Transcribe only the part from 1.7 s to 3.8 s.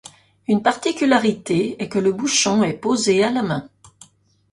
est que le bouchon est posé à la main.